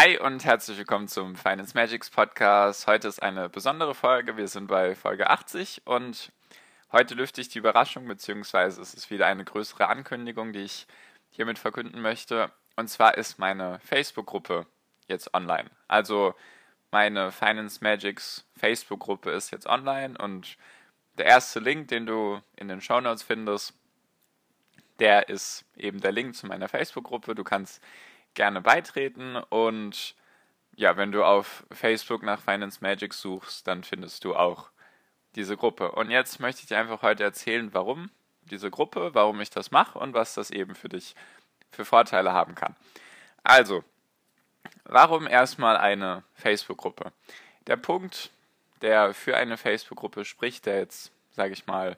[0.00, 2.86] Hi und herzlich willkommen zum Finance Magics Podcast.
[2.86, 4.36] Heute ist eine besondere Folge.
[4.36, 6.30] Wir sind bei Folge 80 und
[6.92, 10.86] heute lüfte ich die Überraschung, beziehungsweise es ist wieder eine größere Ankündigung, die ich
[11.30, 12.52] hiermit verkünden möchte.
[12.76, 14.66] Und zwar ist meine Facebook-Gruppe
[15.08, 15.68] jetzt online.
[15.88, 16.36] Also
[16.92, 20.58] meine Finance Magics Facebook-Gruppe ist jetzt online und
[21.14, 23.74] der erste Link, den du in den Show Notes findest,
[25.00, 27.34] der ist eben der Link zu meiner Facebook-Gruppe.
[27.34, 27.82] Du kannst
[28.34, 30.14] gerne beitreten und
[30.76, 34.70] ja, wenn du auf Facebook nach Finance Magic suchst, dann findest du auch
[35.34, 35.90] diese Gruppe.
[35.90, 38.10] Und jetzt möchte ich dir einfach heute erzählen, warum
[38.42, 41.16] diese Gruppe, warum ich das mache und was das eben für dich
[41.70, 42.76] für Vorteile haben kann.
[43.42, 43.82] Also,
[44.84, 47.12] warum erstmal eine Facebook-Gruppe?
[47.66, 48.30] Der Punkt,
[48.80, 51.96] der für eine Facebook-Gruppe spricht, der jetzt, sage ich mal,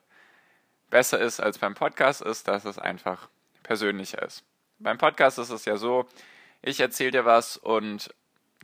[0.88, 3.28] besser ist als beim Podcast, ist, dass es einfach
[3.62, 4.42] persönlicher ist.
[4.80, 6.06] Beim Podcast ist es ja so,
[6.62, 8.14] ich erzähle dir was und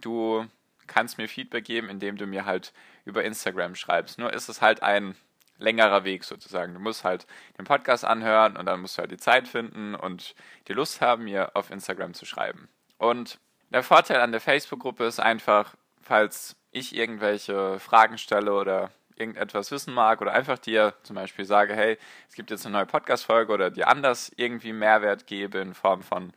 [0.01, 0.47] du
[0.87, 2.73] kannst mir Feedback geben, indem du mir halt
[3.05, 4.19] über Instagram schreibst.
[4.19, 5.15] Nur ist es halt ein
[5.59, 6.73] längerer Weg sozusagen.
[6.73, 7.27] Du musst halt
[7.59, 10.35] den Podcast anhören und dann musst du halt die Zeit finden und
[10.69, 12.69] die Lust haben, mir auf Instagram zu schreiben.
[12.97, 13.39] Und
[13.71, 19.95] der Vorteil an der Facebook-Gruppe ist einfach, falls ich irgendwelche Fragen stelle oder irgendetwas wissen
[19.95, 23.71] mag oder einfach dir zum Beispiel sage, hey, es gibt jetzt eine neue Podcast-Folge oder
[23.71, 26.33] dir anders irgendwie Mehrwert gebe in Form von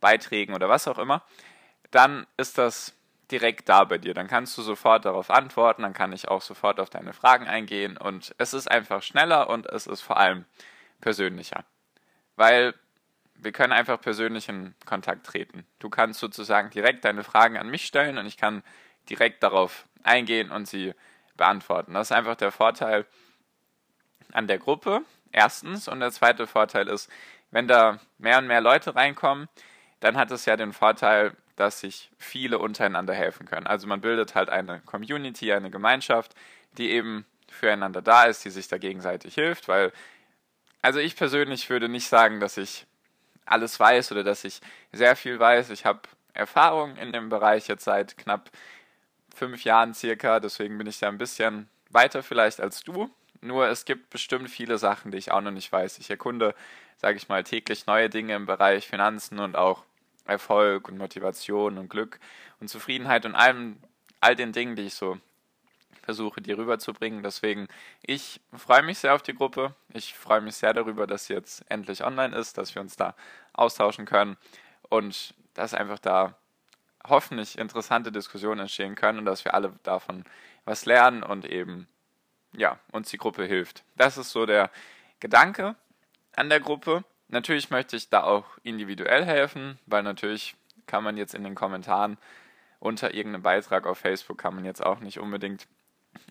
[0.00, 1.22] Beiträgen oder was auch immer,
[1.90, 2.94] dann ist das
[3.30, 4.14] direkt da bei dir.
[4.14, 7.96] Dann kannst du sofort darauf antworten, dann kann ich auch sofort auf deine Fragen eingehen
[7.96, 10.44] und es ist einfach schneller und es ist vor allem
[11.00, 11.64] persönlicher.
[12.36, 12.74] Weil
[13.34, 15.66] wir können einfach persönlich in Kontakt treten.
[15.78, 18.62] Du kannst sozusagen direkt deine Fragen an mich stellen und ich kann
[19.08, 20.94] direkt darauf eingehen und sie
[21.36, 21.94] beantworten.
[21.94, 23.06] Das ist einfach der Vorteil
[24.32, 25.88] an der Gruppe, erstens.
[25.88, 27.10] Und der zweite Vorteil ist,
[27.50, 29.48] wenn da mehr und mehr Leute reinkommen,
[30.00, 33.66] dann hat es ja den Vorteil, dass sich viele untereinander helfen können.
[33.66, 36.34] Also man bildet halt eine Community, eine Gemeinschaft,
[36.78, 39.92] die eben füreinander da ist, die sich da gegenseitig hilft, weil,
[40.80, 42.86] also ich persönlich würde nicht sagen, dass ich
[43.44, 44.60] alles weiß oder dass ich
[44.92, 45.70] sehr viel weiß.
[45.70, 46.00] Ich habe
[46.32, 48.50] Erfahrung in dem Bereich jetzt seit knapp
[49.34, 53.10] fünf Jahren circa, deswegen bin ich da ein bisschen weiter vielleicht als du.
[53.40, 55.98] Nur es gibt bestimmt viele Sachen, die ich auch noch nicht weiß.
[55.98, 56.54] Ich erkunde,
[56.96, 59.84] sage ich mal, täglich neue Dinge im Bereich Finanzen und auch
[60.24, 62.20] Erfolg und Motivation und Glück
[62.60, 63.78] und Zufriedenheit und allem,
[64.20, 65.18] all den Dingen, die ich so
[66.02, 67.22] versuche, dir rüberzubringen.
[67.22, 67.68] Deswegen,
[68.02, 69.74] ich freue mich sehr auf die Gruppe.
[69.92, 73.14] Ich freue mich sehr darüber, dass sie jetzt endlich online ist, dass wir uns da
[73.52, 74.36] austauschen können
[74.88, 76.36] und dass einfach da
[77.08, 80.24] hoffentlich interessante Diskussionen entstehen können und dass wir alle davon
[80.64, 81.88] was lernen und eben,
[82.52, 83.84] ja, uns die Gruppe hilft.
[83.96, 84.70] Das ist so der
[85.20, 85.74] Gedanke
[86.36, 87.04] an der Gruppe.
[87.28, 90.54] Natürlich möchte ich da auch individuell helfen, weil natürlich
[90.86, 92.18] kann man jetzt in den Kommentaren
[92.78, 95.68] unter irgendeinem Beitrag auf Facebook kann man jetzt auch nicht unbedingt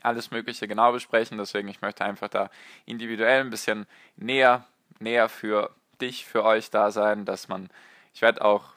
[0.03, 1.37] alles Mögliche genau besprechen.
[1.37, 2.49] Deswegen, ich möchte einfach da
[2.85, 3.87] individuell ein bisschen
[4.17, 4.65] näher,
[4.99, 7.69] näher für dich, für euch da sein, dass man,
[8.13, 8.73] ich werde auch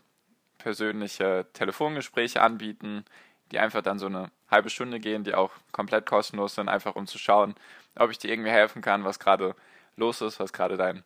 [0.64, 3.04] persönliche Telefongespräche anbieten,
[3.52, 7.06] die einfach dann so eine halbe Stunde gehen, die auch komplett kostenlos sind, einfach um
[7.06, 7.54] zu schauen,
[7.96, 9.54] ob ich dir irgendwie helfen kann, was gerade
[9.96, 11.04] los ist, was gerade dein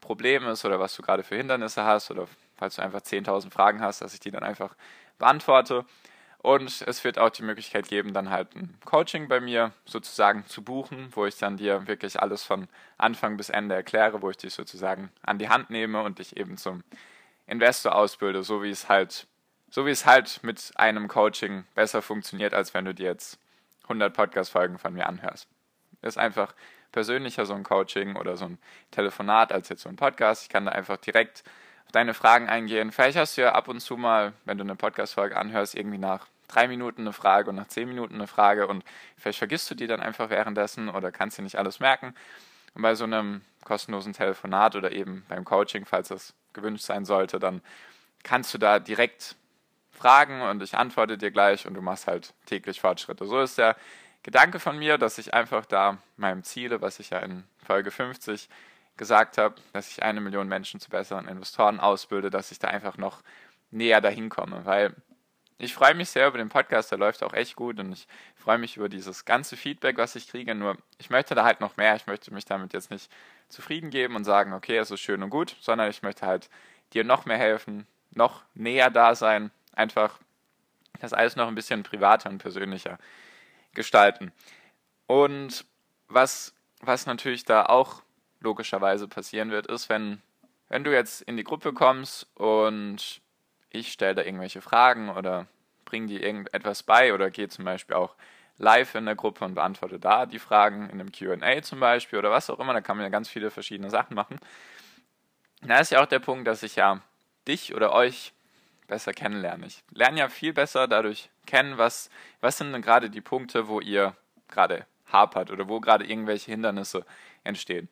[0.00, 3.80] Problem ist oder was du gerade für Hindernisse hast oder falls du einfach 10.000 Fragen
[3.80, 4.76] hast, dass ich die dann einfach
[5.18, 5.84] beantworte.
[6.38, 10.62] Und es wird auch die Möglichkeit geben, dann halt ein Coaching bei mir sozusagen zu
[10.62, 12.68] buchen, wo ich dann dir wirklich alles von
[12.98, 16.56] Anfang bis Ende erkläre, wo ich dich sozusagen an die Hand nehme und dich eben
[16.56, 16.84] zum
[17.46, 19.26] Investor ausbilde, so wie es halt,
[19.70, 23.38] so wie es halt mit einem Coaching besser funktioniert, als wenn du dir jetzt
[23.84, 25.48] 100 Podcast-Folgen von mir anhörst.
[26.02, 26.54] Ist einfach
[26.92, 28.58] persönlicher so ein Coaching oder so ein
[28.90, 30.42] Telefonat als jetzt so ein Podcast.
[30.42, 31.42] Ich kann da einfach direkt
[31.86, 32.92] auf deine Fragen eingehen.
[32.92, 36.26] Vielleicht hast du ja ab und zu mal, wenn du eine Podcast-Folge anhörst, irgendwie nach
[36.48, 38.84] drei Minuten eine Frage und nach zehn Minuten eine Frage und
[39.16, 42.14] vielleicht vergisst du die dann einfach währenddessen oder kannst dir nicht alles merken.
[42.74, 47.38] Und bei so einem kostenlosen Telefonat oder eben beim Coaching, falls das gewünscht sein sollte,
[47.38, 47.62] dann
[48.22, 49.36] kannst du da direkt
[49.90, 53.26] fragen und ich antworte dir gleich und du machst halt täglich Fortschritte.
[53.26, 53.76] So ist der
[54.22, 58.48] Gedanke von mir, dass ich einfach da meinem Ziele, was ich ja in Folge 50
[58.96, 62.96] gesagt habe, dass ich eine Million Menschen zu besseren Investoren ausbilde, dass ich da einfach
[62.96, 63.22] noch
[63.70, 64.94] näher dahin komme, weil
[65.62, 68.58] ich freue mich sehr über den Podcast, der läuft auch echt gut und ich freue
[68.58, 70.56] mich über dieses ganze Feedback, was ich kriege.
[70.56, 71.94] Nur ich möchte da halt noch mehr.
[71.94, 73.08] Ich möchte mich damit jetzt nicht
[73.52, 76.48] zufrieden geben und sagen, okay, es ist schön und gut, sondern ich möchte halt
[76.92, 80.18] dir noch mehr helfen, noch näher da sein, einfach
[81.00, 82.98] das alles noch ein bisschen privater und persönlicher
[83.74, 84.32] gestalten.
[85.06, 85.64] Und
[86.08, 88.02] was, was natürlich da auch
[88.40, 90.22] logischerweise passieren wird, ist, wenn,
[90.68, 93.20] wenn du jetzt in die Gruppe kommst und
[93.70, 95.46] ich stelle da irgendwelche Fragen oder
[95.84, 98.14] bringe dir irgendetwas bei oder gehe zum Beispiel auch
[98.62, 102.30] live in der Gruppe und beantworte da die Fragen in einem QA zum Beispiel oder
[102.30, 104.38] was auch immer, da kann man ja ganz viele verschiedene Sachen machen.
[105.62, 107.00] Da ist ja auch der Punkt, dass ich ja
[107.48, 108.32] dich oder euch
[108.86, 109.66] besser kennenlerne.
[109.66, 112.08] Ich lerne ja viel besser dadurch kennen, was,
[112.40, 114.16] was sind denn gerade die Punkte, wo ihr
[114.48, 117.04] gerade hapert oder wo gerade irgendwelche Hindernisse
[117.42, 117.88] entstehen.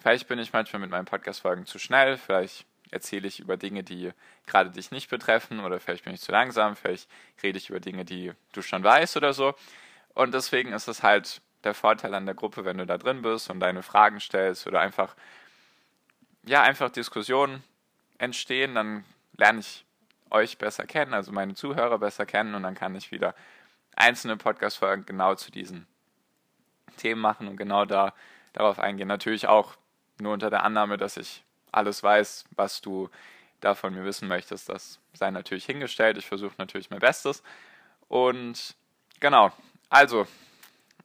[0.00, 4.12] Vielleicht bin ich manchmal mit meinen Podcast-Folgen zu schnell, vielleicht erzähle ich über Dinge, die
[4.46, 7.08] gerade dich nicht betreffen oder vielleicht bin ich zu langsam, vielleicht
[7.42, 9.54] rede ich über Dinge, die du schon weißt oder so.
[10.16, 13.50] Und deswegen ist es halt der Vorteil an der Gruppe, wenn du da drin bist
[13.50, 15.14] und deine Fragen stellst oder einfach,
[16.46, 17.62] ja, einfach Diskussionen
[18.16, 19.04] entstehen, dann
[19.36, 19.84] lerne ich
[20.30, 23.34] euch besser kennen, also meine Zuhörer besser kennen und dann kann ich wieder
[23.94, 25.86] einzelne Podcast-Folgen genau zu diesen
[26.96, 28.14] Themen machen und genau da
[28.54, 29.08] darauf eingehen.
[29.08, 29.76] Natürlich auch
[30.18, 33.10] nur unter der Annahme, dass ich alles weiß, was du
[33.60, 34.70] da von mir wissen möchtest.
[34.70, 36.16] Das sei natürlich hingestellt.
[36.16, 37.42] Ich versuche natürlich mein Bestes.
[38.08, 38.76] Und
[39.20, 39.52] genau,
[39.88, 40.26] also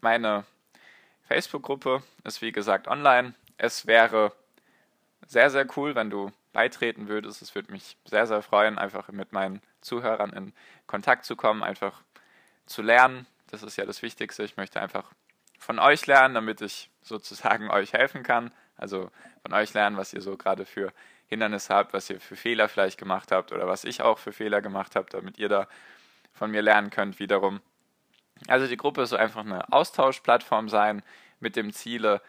[0.01, 0.45] meine
[1.27, 3.33] Facebook-Gruppe ist wie gesagt online.
[3.57, 4.33] Es wäre
[5.27, 7.41] sehr, sehr cool, wenn du beitreten würdest.
[7.41, 10.53] Es würde mich sehr, sehr freuen, einfach mit meinen Zuhörern in
[10.87, 12.01] Kontakt zu kommen, einfach
[12.65, 13.25] zu lernen.
[13.47, 14.43] Das ist ja das Wichtigste.
[14.43, 15.11] Ich möchte einfach
[15.59, 18.53] von euch lernen, damit ich sozusagen euch helfen kann.
[18.77, 19.11] Also
[19.43, 20.91] von euch lernen, was ihr so gerade für
[21.27, 24.61] Hindernisse habt, was ihr für Fehler vielleicht gemacht habt oder was ich auch für Fehler
[24.61, 25.67] gemacht habe, damit ihr da
[26.33, 27.61] von mir lernen könnt wiederum.
[28.47, 31.03] Also die Gruppe soll einfach eine Austauschplattform sein
[31.39, 32.21] mit dem Ziele,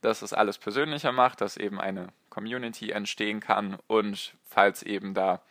[0.00, 5.42] dass es alles persönlicher macht, dass eben eine Community entstehen kann und falls eben da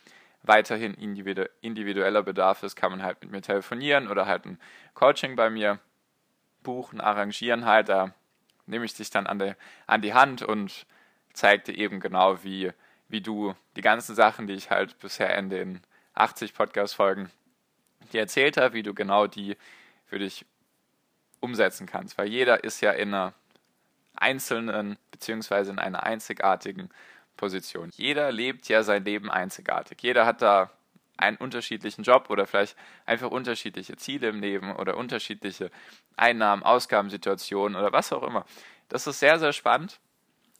[0.43, 4.59] weiterhin individueller Bedarf ist, kann man halt mit mir telefonieren oder halt ein
[4.93, 5.79] Coaching bei mir
[6.63, 7.89] buchen, arrangieren halt.
[7.89, 8.13] Da
[8.65, 9.53] nehme ich dich dann an, die,
[9.87, 10.85] an die Hand und
[11.33, 12.71] zeige dir eben genau, wie,
[13.07, 15.81] wie du die ganzen Sachen, die ich halt bisher in den
[16.15, 17.31] 80 Podcast-Folgen
[18.11, 19.55] dir erzählt habe, wie du genau die
[20.11, 20.45] für dich
[21.39, 22.17] umsetzen kannst.
[22.17, 23.33] Weil jeder ist ja in einer
[24.13, 26.89] einzelnen beziehungsweise in einer einzigartigen
[27.37, 27.91] Position.
[27.93, 30.03] Jeder lebt ja sein Leben einzigartig.
[30.03, 30.69] Jeder hat da
[31.15, 32.75] einen unterschiedlichen Job oder vielleicht
[33.05, 35.71] einfach unterschiedliche Ziele im Leben oder unterschiedliche
[36.17, 38.45] Einnahmen, Ausgabensituationen oder was auch immer.
[38.89, 40.01] Das ist sehr, sehr spannend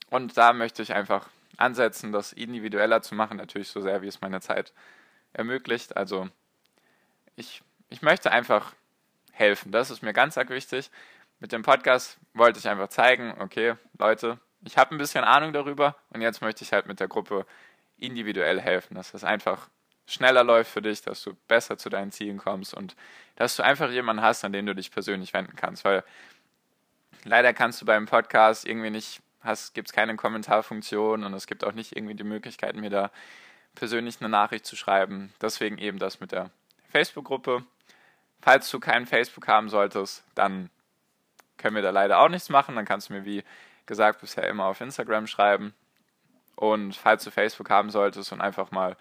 [0.09, 1.27] und da möchte ich einfach
[1.57, 4.71] ansetzen, das individueller zu machen, natürlich so sehr, wie es meine Zeit
[5.33, 5.97] ermöglicht.
[5.97, 6.29] Also
[7.35, 8.73] ich, ich möchte einfach
[9.41, 9.71] helfen.
[9.71, 10.89] Das ist mir ganz arg wichtig.
[11.39, 15.95] Mit dem Podcast wollte ich einfach zeigen, okay, Leute, ich habe ein bisschen Ahnung darüber
[16.09, 17.45] und jetzt möchte ich halt mit der Gruppe
[17.97, 19.69] individuell helfen, dass es einfach
[20.05, 22.95] schneller läuft für dich, dass du besser zu deinen Zielen kommst und
[23.35, 26.03] dass du einfach jemanden hast, an den du dich persönlich wenden kannst, weil
[27.23, 29.21] leider kannst du beim Podcast irgendwie nicht,
[29.73, 33.11] gibt es keine Kommentarfunktion und es gibt auch nicht irgendwie die Möglichkeit, mir da
[33.73, 35.33] persönlich eine Nachricht zu schreiben.
[35.41, 36.51] Deswegen eben das mit der
[36.89, 37.63] Facebook-Gruppe.
[38.41, 40.69] Falls du keinen Facebook haben solltest, dann
[41.57, 42.75] können wir da leider auch nichts machen.
[42.75, 43.43] Dann kannst du mir, wie
[43.85, 45.73] gesagt, bisher immer auf Instagram schreiben.
[46.55, 48.97] Und falls du Facebook haben solltest und einfach mal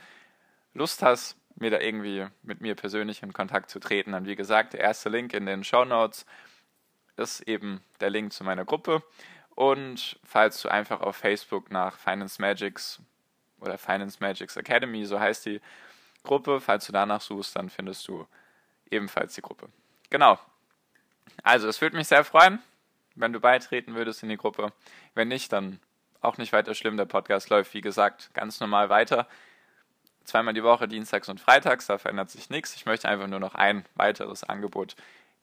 [0.75, 4.73] Lust hast, mir da irgendwie mit mir persönlich in Kontakt zu treten, dann wie gesagt,
[4.73, 6.25] der erste Link in den Show Notes
[7.16, 9.02] ist eben der Link zu meiner Gruppe.
[9.54, 13.02] Und falls du einfach auf Facebook nach Finance Magics
[13.61, 15.61] oder Finance Magics Academy, so heißt die
[16.23, 18.26] Gruppe, falls du danach suchst, dann findest du
[18.90, 19.68] ebenfalls die Gruppe.
[20.11, 20.38] Genau,
[21.42, 22.61] also, es würde mich sehr freuen,
[23.14, 24.73] wenn du beitreten würdest in die Gruppe.
[25.14, 25.80] Wenn nicht, dann
[26.20, 26.97] auch nicht weiter schlimm.
[26.97, 29.26] Der Podcast läuft, wie gesagt, ganz normal weiter.
[30.25, 32.76] Zweimal die Woche, dienstags und freitags, da verändert sich nichts.
[32.76, 34.94] Ich möchte einfach nur noch ein weiteres Angebot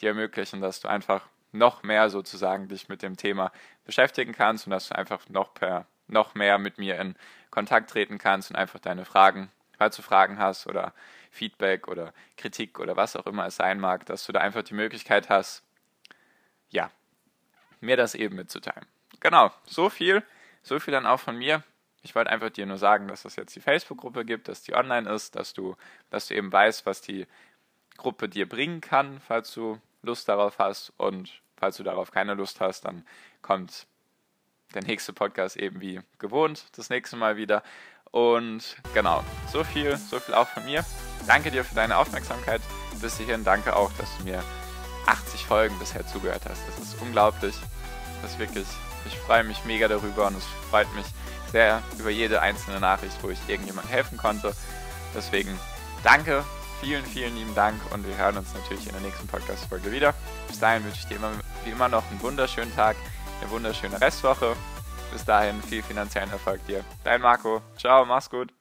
[0.01, 3.51] dir ermöglichen, dass du einfach noch mehr sozusagen dich mit dem Thema
[3.85, 7.15] beschäftigen kannst und dass du einfach noch, per, noch mehr mit mir in
[7.49, 10.93] Kontakt treten kannst und einfach deine Fragen, falls du Fragen hast oder
[11.31, 14.73] Feedback oder Kritik oder was auch immer es sein mag, dass du da einfach die
[14.73, 15.63] Möglichkeit hast,
[16.69, 16.91] ja,
[17.79, 18.85] mir das eben mitzuteilen.
[19.19, 20.23] Genau, so viel,
[20.63, 21.63] so viel dann auch von mir.
[22.03, 25.09] Ich wollte einfach dir nur sagen, dass es jetzt die Facebook-Gruppe gibt, dass die online
[25.09, 25.75] ist, dass du,
[26.09, 27.27] dass du eben weißt, was die
[27.97, 30.93] Gruppe dir bringen kann, falls du Lust darauf hast.
[30.97, 33.05] Und falls du darauf keine Lust hast, dann
[33.41, 33.87] kommt
[34.73, 37.63] der nächste Podcast eben wie gewohnt das nächste Mal wieder.
[38.11, 40.85] Und genau, so viel, so viel auch von mir.
[41.25, 42.61] Danke dir für deine Aufmerksamkeit
[43.01, 43.43] bis hierhin.
[43.43, 44.43] Danke auch, dass du mir
[45.05, 46.61] 80 Folgen bisher zugehört hast.
[46.67, 47.55] Das ist unglaublich.
[48.21, 48.67] Das ist wirklich,
[49.05, 51.05] ich freue mich mega darüber und es freut mich
[51.51, 54.53] sehr über jede einzelne Nachricht, wo ich irgendjemandem helfen konnte.
[55.15, 55.57] Deswegen
[56.03, 56.43] danke,
[56.81, 60.13] vielen, vielen lieben Dank und wir hören uns natürlich in der nächsten Podcast-Folge wieder.
[60.47, 61.31] Bis dahin wünsche ich dir immer,
[61.63, 62.95] wie immer noch einen wunderschönen Tag,
[63.41, 64.55] eine wunderschöne Restwoche.
[65.11, 66.83] Bis dahin viel finanziellen Erfolg dir.
[67.03, 67.61] Dein Marco.
[67.77, 68.51] Ciao, mach's gut.